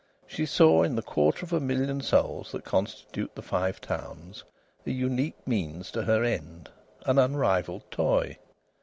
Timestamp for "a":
1.53-1.59, 4.83-4.89